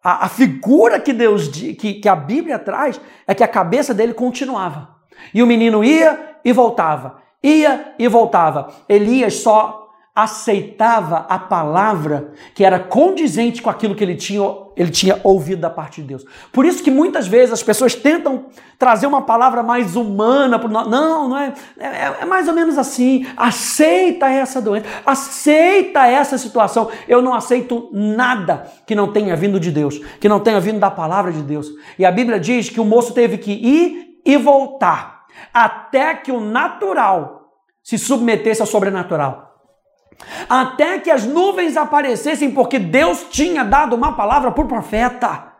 [0.02, 4.14] A, a figura que Deus que, que a Bíblia traz é que a cabeça dele
[4.14, 4.96] continuava.
[5.32, 8.72] E o menino ia e voltava, ia e voltava.
[8.88, 9.81] Elias só
[10.14, 14.42] aceitava a palavra que era condizente com aquilo que ele tinha,
[14.76, 16.24] ele tinha ouvido da parte de Deus.
[16.52, 18.46] Por isso que muitas vezes as pessoas tentam
[18.78, 20.58] trazer uma palavra mais humana.
[20.58, 23.26] Não, não é, é, é mais ou menos assim.
[23.34, 26.90] Aceita essa doença, aceita essa situação.
[27.08, 30.90] Eu não aceito nada que não tenha vindo de Deus, que não tenha vindo da
[30.90, 31.68] palavra de Deus.
[31.98, 35.22] E a Bíblia diz que o moço teve que ir e voltar
[35.54, 37.50] até que o natural
[37.82, 39.51] se submetesse ao sobrenatural
[40.48, 45.52] até que as nuvens aparecessem, porque Deus tinha dado uma palavra por profeta.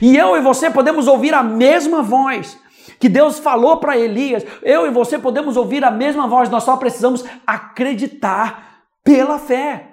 [0.00, 2.58] E eu e você podemos ouvir a mesma voz
[2.98, 4.44] que Deus falou para Elias.
[4.62, 9.90] Eu e você podemos ouvir a mesma voz, nós só precisamos acreditar pela fé.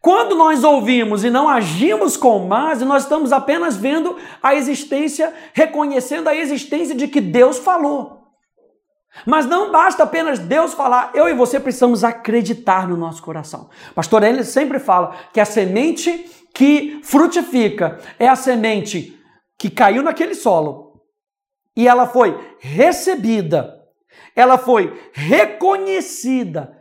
[0.00, 6.28] Quando nós ouvimos e não agimos com base, nós estamos apenas vendo a existência, reconhecendo
[6.28, 8.17] a existência de que Deus falou.
[9.26, 13.68] Mas não basta apenas Deus falar, eu e você precisamos acreditar no nosso coração.
[13.94, 19.18] Pastor ele sempre fala que a semente que frutifica é a semente
[19.58, 21.02] que caiu naquele solo
[21.76, 23.74] e ela foi recebida,
[24.34, 26.76] ela foi reconhecida.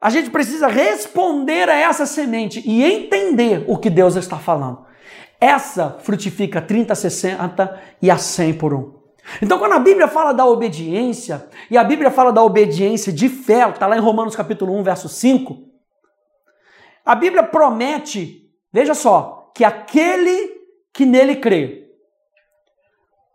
[0.00, 4.86] A gente precisa responder a essa semente e entender o que Deus está falando.
[5.40, 8.97] Essa frutifica 30, 60 e a 100 por um.
[9.42, 13.68] Então, quando a Bíblia fala da obediência, e a Bíblia fala da obediência de fé,
[13.68, 15.68] está lá em Romanos capítulo 1, verso 5,
[17.04, 20.58] a Bíblia promete, veja só, que aquele
[20.92, 21.88] que nele crê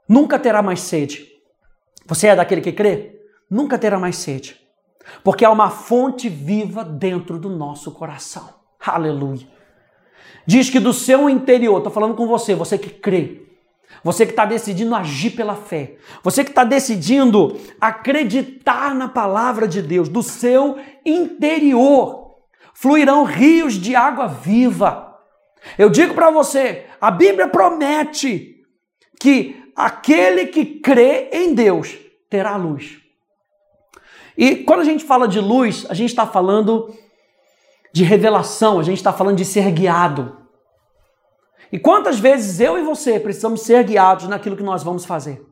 [0.07, 1.27] nunca terá mais sede.
[2.05, 3.19] Você é daquele que crê?
[3.49, 4.59] Nunca terá mais sede.
[5.23, 8.49] Porque há uma fonte viva dentro do nosso coração.
[8.79, 9.47] Aleluia.
[10.45, 13.52] Diz que do seu interior, estou falando com você, você que crê,
[14.03, 15.95] você que está decidindo agir pela fé.
[16.23, 22.21] Você que está decidindo acreditar na palavra de Deus, do seu interior.
[22.73, 25.19] fluirão rios de água viva.
[25.77, 28.65] Eu digo para você, a Bíblia promete
[29.19, 31.95] que aquele que crê em Deus
[32.29, 32.97] terá luz.
[34.37, 36.93] E quando a gente fala de luz, a gente está falando
[37.93, 40.42] de revelação, a gente está falando de ser guiado.
[41.73, 45.43] E quantas vezes eu e você precisamos ser guiados naquilo que nós vamos fazer?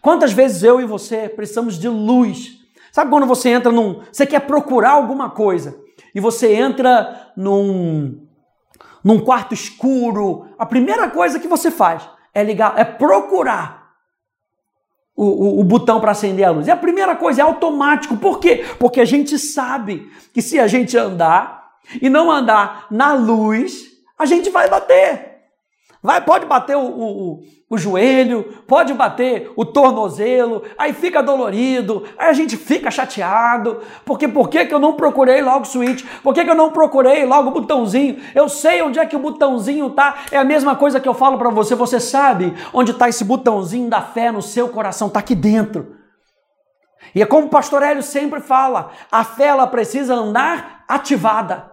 [0.00, 2.60] Quantas vezes eu e você precisamos de luz?
[2.92, 4.00] Sabe quando você entra num.
[4.12, 5.76] Você quer procurar alguma coisa
[6.14, 8.24] e você entra num,
[9.02, 13.94] num quarto escuro, a primeira coisa que você faz é ligar, é procurar
[15.16, 16.68] o, o, o botão para acender a luz.
[16.68, 18.16] É a primeira coisa, é automático.
[18.16, 18.64] Por quê?
[18.78, 21.68] Porque a gente sabe que se a gente andar
[22.00, 23.74] e não andar na luz,
[24.16, 25.33] a gente vai bater.
[26.04, 27.40] Vai, pode bater o, o,
[27.70, 34.28] o, joelho, pode bater o tornozelo, aí fica dolorido, aí a gente fica chateado, porque
[34.28, 36.04] por que, que eu não procurei logo o switch?
[36.22, 38.18] Por que, que eu não procurei logo o botãozinho?
[38.34, 41.38] Eu sei onde é que o botãozinho tá, é a mesma coisa que eu falo
[41.38, 45.34] para você, você sabe onde está esse botãozinho da fé no seu coração, tá aqui
[45.34, 45.96] dentro.
[47.14, 51.72] E é como o pastor Hélio sempre fala, a fé ela precisa andar ativada.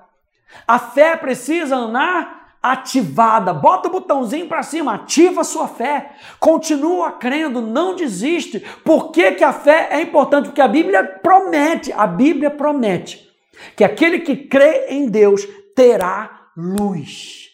[0.65, 3.53] A fé precisa andar ativada.
[3.53, 6.11] Bota o botãozinho para cima, ativa a sua fé.
[6.39, 8.59] Continua crendo, não desiste.
[8.83, 10.45] Por que, que a fé é importante?
[10.45, 13.29] Porque a Bíblia promete, a Bíblia promete
[13.75, 17.49] que aquele que crê em Deus terá luz.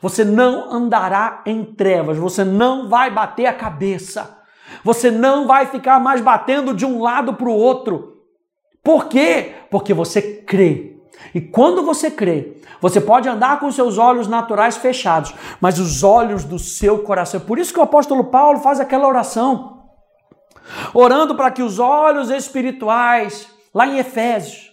[0.00, 4.42] Você não andará em trevas, você não vai bater a cabeça.
[4.84, 8.22] Você não vai ficar mais batendo de um lado para o outro.
[8.82, 9.54] Por quê?
[9.70, 10.91] Porque você crê.
[11.34, 16.44] E quando você crê, você pode andar com seus olhos naturais fechados, mas os olhos
[16.44, 17.40] do seu coração.
[17.40, 19.84] É por isso que o apóstolo Paulo faz aquela oração,
[20.92, 24.70] orando para que os olhos espirituais, lá em Efésios,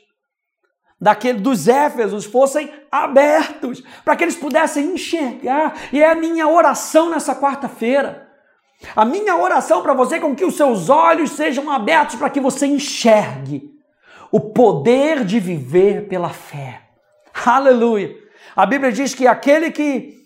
[1.00, 5.74] daquele dos Éfesos fossem abertos, para que eles pudessem enxergar.
[5.94, 8.28] E é a minha oração nessa quarta-feira.
[8.96, 12.40] A minha oração para você é com que os seus olhos sejam abertos para que
[12.40, 13.79] você enxergue
[14.32, 16.90] o poder de viver pela fé.
[17.46, 18.16] Aleluia!
[18.56, 20.18] A Bíblia diz que aquele que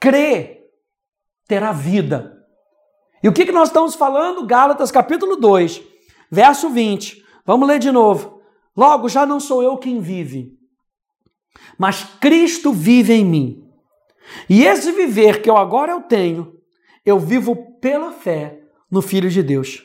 [0.00, 0.64] crê
[1.46, 2.36] terá vida.
[3.22, 4.46] E o que, que nós estamos falando?
[4.46, 5.82] Gálatas capítulo 2,
[6.30, 7.24] verso 20.
[7.44, 8.42] Vamos ler de novo.
[8.76, 10.52] Logo, já não sou eu quem vive,
[11.78, 13.64] mas Cristo vive em mim.
[14.50, 16.60] E esse viver que eu agora eu tenho,
[17.04, 19.82] eu vivo pela fé no Filho de Deus,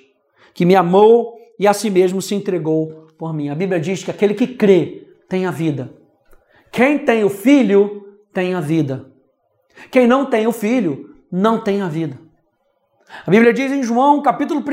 [0.54, 3.50] que me amou e a si mesmo se entregou por mim.
[3.50, 5.94] A Bíblia diz que aquele que crê tem a vida.
[6.72, 9.14] Quem tem o filho tem a vida.
[9.92, 12.20] Quem não tem o filho não tem a vida.
[13.24, 14.64] A Bíblia diz em João, capítulo 1,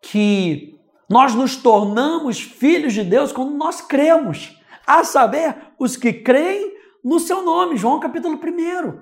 [0.00, 0.76] que
[1.08, 7.20] nós nos tornamos filhos de Deus quando nós cremos, a saber, os que creem no
[7.20, 8.98] seu nome, João capítulo 1.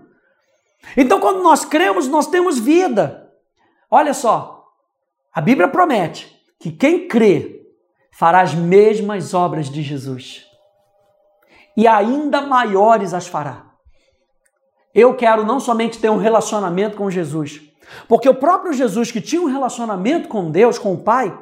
[0.95, 3.33] Então, quando nós cremos, nós temos vida.
[3.91, 4.71] Olha só,
[5.33, 7.67] a Bíblia promete que quem crê
[8.13, 10.47] fará as mesmas obras de Jesus
[11.75, 13.71] e ainda maiores as fará.
[14.95, 17.63] Eu quero não somente ter um relacionamento com Jesus,
[18.07, 21.37] porque o próprio Jesus que tinha um relacionamento com Deus, com o Pai,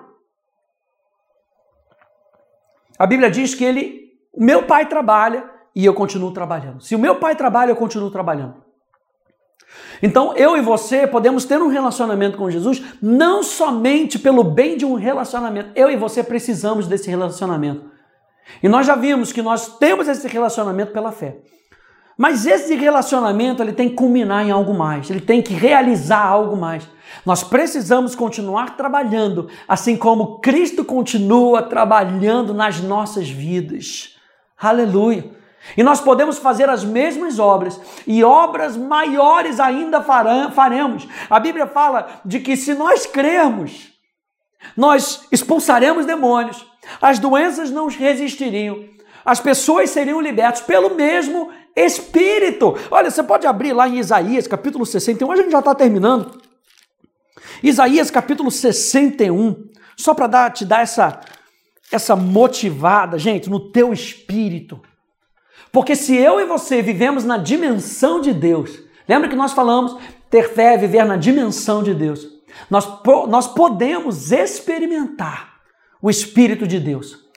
[2.97, 6.81] a Bíblia diz que ele, o meu pai trabalha e eu continuo trabalhando.
[6.81, 8.68] Se o meu pai trabalha, eu continuo trabalhando.
[10.03, 14.85] Então, eu e você podemos ter um relacionamento com Jesus não somente pelo bem de
[14.85, 15.71] um relacionamento.
[15.75, 17.85] Eu e você precisamos desse relacionamento.
[18.63, 21.39] E nós já vimos que nós temos esse relacionamento pela fé.
[22.17, 26.57] Mas esse relacionamento ele tem que culminar em algo mais, ele tem que realizar algo
[26.57, 26.89] mais.
[27.25, 34.17] Nós precisamos continuar trabalhando, assim como Cristo continua trabalhando nas nossas vidas.
[34.61, 35.38] Aleluia!
[35.77, 41.07] E nós podemos fazer as mesmas obras e obras maiores ainda faremos.
[41.29, 43.93] A Bíblia fala de que se nós crermos,
[44.77, 46.67] nós expulsaremos demônios,
[47.01, 48.85] as doenças não resistiriam,
[49.25, 52.77] as pessoas seriam libertas pelo mesmo Espírito.
[52.91, 56.43] Olha, você pode abrir lá em Isaías capítulo 61, a gente já está terminando.
[57.63, 61.21] Isaías capítulo 61, só para te dar essa,
[61.93, 64.81] essa motivada, gente, no teu espírito.
[65.73, 68.79] Porque se eu e você vivemos na dimensão de Deus,
[69.09, 69.97] lembra que nós falamos
[70.31, 72.27] ter fé é viver na dimensão de Deus.
[72.71, 72.87] Nós,
[73.29, 75.55] nós podemos experimentar
[76.03, 77.29] o Espírito de Deus.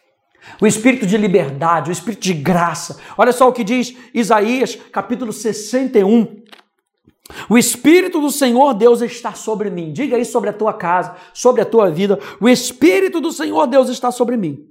[0.60, 3.00] O espírito de liberdade, o espírito de graça.
[3.18, 6.42] Olha só o que diz Isaías, capítulo 61.
[7.50, 9.94] O Espírito do Senhor Deus está sobre mim.
[9.94, 12.20] Diga isso sobre a tua casa, sobre a tua vida.
[12.40, 14.68] O Espírito do Senhor Deus está sobre mim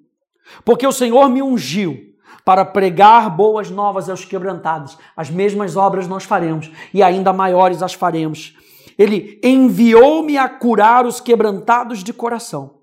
[0.65, 2.10] Porque o Senhor me ungiu
[2.45, 4.97] para pregar boas novas aos quebrantados.
[5.17, 8.55] As mesmas obras nós faremos e ainda maiores as faremos.
[8.99, 12.75] Ele enviou-me a curar os quebrantados de coração,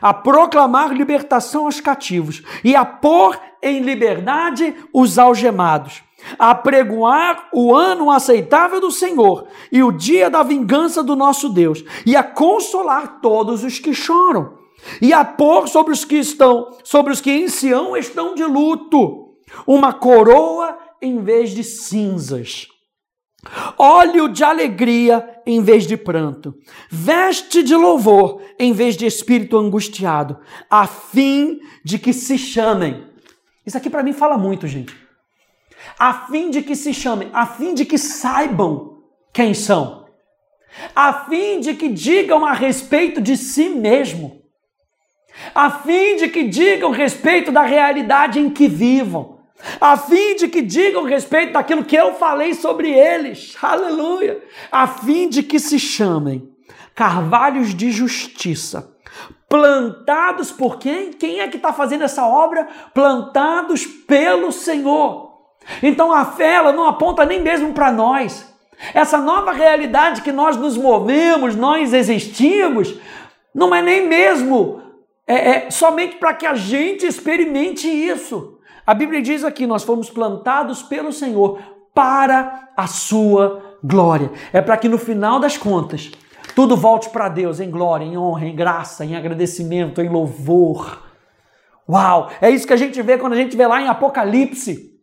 [0.00, 6.02] a proclamar libertação aos cativos e a pôr em liberdade os algemados,
[6.38, 11.84] a pregoar o ano aceitável do Senhor e o dia da vingança do nosso Deus,
[12.04, 14.65] e a consolar todos os que choram
[15.00, 19.36] e a pôr sobre os que estão, sobre os que em Sião estão de luto,
[19.66, 22.66] uma coroa em vez de cinzas,
[23.78, 26.54] óleo de alegria em vez de pranto,
[26.90, 33.06] veste de louvor em vez de espírito angustiado, a fim de que se chamem.
[33.64, 34.94] Isso aqui para mim fala muito, gente.
[35.98, 40.06] A fim de que se chamem, a fim de que saibam quem são,
[40.94, 44.45] a fim de que digam a respeito de si mesmo
[45.54, 49.38] a fim de que digam respeito da realidade em que vivam,
[49.80, 55.28] a fim de que digam respeito daquilo que eu falei sobre eles, aleluia, a fim
[55.28, 56.48] de que se chamem
[56.94, 58.94] carvalhos de justiça,
[59.48, 61.12] plantados por quem?
[61.12, 62.66] Quem é que está fazendo essa obra?
[62.92, 65.26] Plantados pelo Senhor.
[65.82, 68.54] Então a fé ela não aponta nem mesmo para nós.
[68.92, 72.94] Essa nova realidade que nós nos movemos, nós existimos,
[73.54, 74.82] não é nem mesmo
[75.26, 78.58] é, é somente para que a gente experimente isso.
[78.86, 81.58] A Bíblia diz aqui: nós fomos plantados pelo Senhor
[81.94, 84.30] para a sua glória.
[84.52, 86.10] É para que no final das contas
[86.54, 91.02] tudo volte para Deus em glória, em honra, em graça, em agradecimento, em louvor.
[91.88, 92.30] Uau!
[92.40, 94.94] É isso que a gente vê quando a gente vê lá em Apocalipse.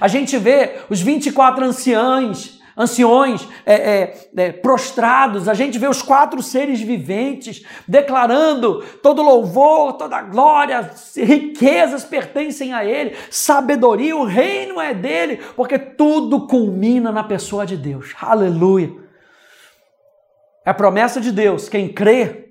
[0.00, 6.02] A gente vê os 24 anciãos anciões é, é, é, prostrados, a gente vê os
[6.02, 14.80] quatro seres viventes declarando todo louvor, toda glória, riquezas pertencem a Ele, sabedoria, o reino
[14.80, 18.14] é dele, porque tudo culmina na pessoa de Deus.
[18.20, 18.92] Aleluia!
[20.64, 22.42] É a promessa de Deus, quem crê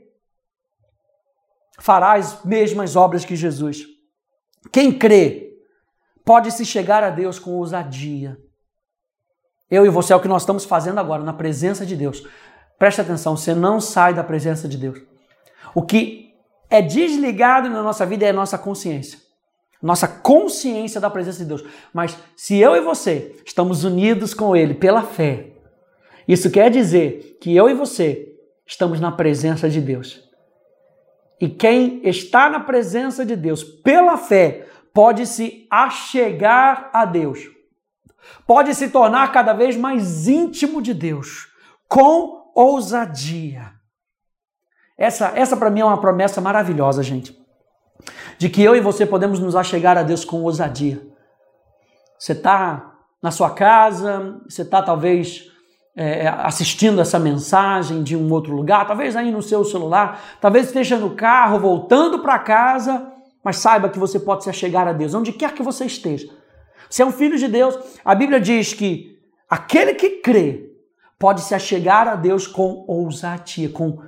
[1.80, 3.86] fará as mesmas obras que Jesus.
[4.72, 5.58] Quem crê
[6.24, 8.38] pode se chegar a Deus com ousadia.
[9.72, 12.28] Eu e você é o que nós estamos fazendo agora, na presença de Deus.
[12.78, 15.00] Preste atenção, você não sai da presença de Deus.
[15.74, 16.34] O que
[16.70, 19.18] é desligado na nossa vida é a nossa consciência.
[19.82, 21.64] Nossa consciência da presença de Deus.
[21.94, 25.54] Mas se eu e você estamos unidos com Ele pela fé,
[26.28, 28.28] isso quer dizer que eu e você
[28.68, 30.22] estamos na presença de Deus.
[31.40, 37.61] E quem está na presença de Deus pela fé pode se achegar a Deus
[38.46, 41.48] pode se tornar cada vez mais íntimo de Deus,
[41.88, 43.72] com ousadia.
[44.98, 47.36] Essa, essa para mim é uma promessa maravilhosa, gente.
[48.38, 51.02] De que eu e você podemos nos achegar a Deus com ousadia.
[52.18, 52.92] Você está
[53.22, 55.52] na sua casa, você está talvez
[55.96, 60.98] é, assistindo essa mensagem de um outro lugar, talvez aí no seu celular, talvez esteja
[60.98, 63.12] no carro, voltando para casa,
[63.44, 66.28] mas saiba que você pode se achegar a Deus, onde quer que você esteja.
[66.92, 67.80] Você é um filho de Deus.
[68.04, 69.18] A Bíblia diz que
[69.50, 70.70] aquele que crê
[71.18, 74.00] pode se achegar a Deus com ousadia, com,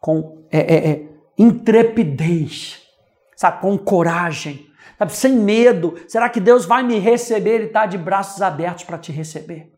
[0.00, 1.08] com é, é, é,
[1.38, 2.82] intrepidez,
[3.36, 3.60] sabe?
[3.60, 4.66] com coragem,
[4.98, 5.12] sabe?
[5.12, 5.94] sem medo.
[6.08, 7.54] Será que Deus vai me receber?
[7.54, 9.72] Ele está de braços abertos para te receber.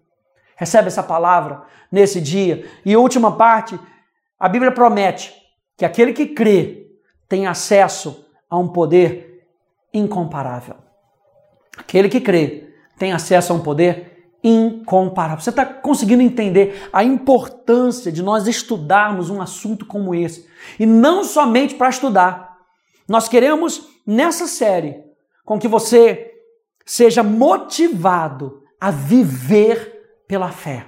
[0.57, 2.67] Recebe essa palavra nesse dia.
[2.87, 3.79] E última parte,
[4.39, 5.35] a Bíblia promete
[5.77, 6.87] que aquele que crê
[7.29, 9.47] tem acesso a um poder
[9.93, 10.90] incomparável.
[11.77, 12.69] Aquele que crê
[12.99, 15.43] tem acesso a um poder incomparável.
[15.43, 20.47] Você está conseguindo entender a importância de nós estudarmos um assunto como esse?
[20.79, 22.59] E não somente para estudar.
[23.09, 25.03] Nós queremos, nessa série,
[25.45, 26.33] com que você
[26.85, 30.87] seja motivado a viver pela fé.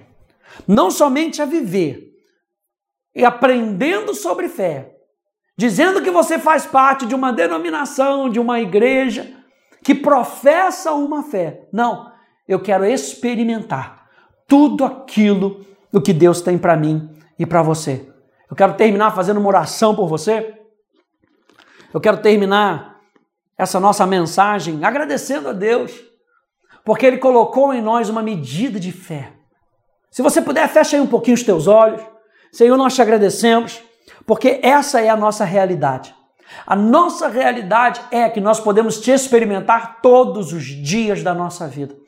[0.66, 2.12] Não somente a viver,
[3.14, 4.96] e aprendendo sobre fé,
[5.56, 9.30] dizendo que você faz parte de uma denominação, de uma igreja,
[9.82, 11.68] que professa uma fé.
[11.72, 12.10] Não,
[12.46, 14.08] eu quero experimentar
[14.46, 18.08] tudo aquilo do que Deus tem para mim e para você.
[18.50, 20.54] Eu quero terminar fazendo uma oração por você.
[21.92, 23.00] Eu quero terminar
[23.56, 25.92] essa nossa mensagem agradecendo a Deus,
[26.84, 29.32] porque Ele colocou em nós uma medida de fé.
[30.10, 32.02] Se você puder, feche aí um pouquinho os teus olhos.
[32.52, 33.82] Senhor, nós te agradecemos,
[34.26, 36.14] porque essa é a nossa realidade.
[36.66, 42.01] A nossa realidade é que nós podemos te experimentar todos os dias da nossa vida.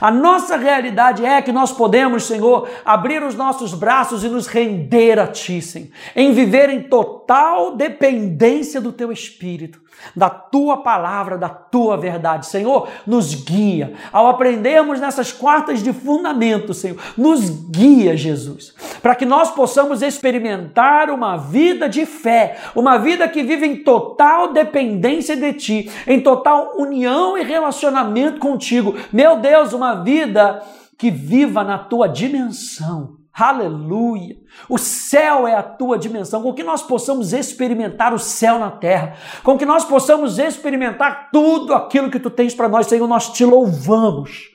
[0.00, 5.18] A nossa realidade é que nós podemos, Senhor, abrir os nossos braços e nos render
[5.18, 9.80] a Ti, Senhor, em viver em total dependência do Teu Espírito,
[10.14, 12.46] da Tua palavra, da Tua verdade.
[12.46, 13.94] Senhor, nos guia.
[14.12, 21.10] Ao aprendermos nessas quartas de fundamento, Senhor, nos guia, Jesus, para que nós possamos experimentar
[21.10, 26.74] uma vida de fé, uma vida que vive em total dependência de Ti, em total
[26.76, 28.94] união e relacionamento contigo.
[29.12, 30.62] Meu Deus, uma vida
[30.98, 33.18] que viva na tua dimensão.
[33.32, 34.36] Aleluia!
[34.68, 39.16] O céu é a tua dimensão, com que nós possamos experimentar o céu na terra,
[39.44, 43.44] com que nós possamos experimentar tudo aquilo que tu tens para nós, Senhor, nós te
[43.44, 44.50] louvamos.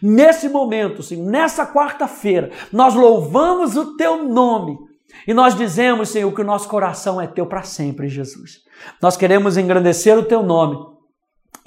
[0.00, 4.78] Nesse momento, Senhor, nessa quarta-feira, nós louvamos o teu nome
[5.26, 8.60] e nós dizemos, Senhor, que o nosso coração é teu para sempre, Jesus.
[9.02, 10.78] Nós queremos engrandecer o teu nome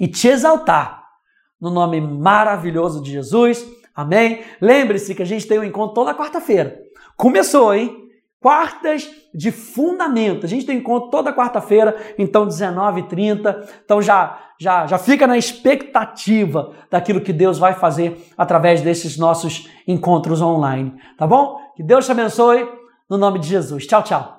[0.00, 1.03] e te exaltar
[1.64, 3.66] no nome maravilhoso de Jesus.
[3.96, 4.42] Amém?
[4.60, 6.78] Lembre-se que a gente tem um encontro toda quarta-feira.
[7.16, 7.96] Começou, hein?
[8.38, 10.44] Quartas de fundamento.
[10.44, 13.66] A gente tem encontro toda quarta-feira, então 19h30.
[13.82, 19.70] Então já, já, já fica na expectativa daquilo que Deus vai fazer através desses nossos
[19.88, 20.94] encontros online.
[21.16, 21.58] Tá bom?
[21.74, 22.68] Que Deus te abençoe
[23.08, 23.86] no nome de Jesus.
[23.86, 24.33] Tchau, tchau.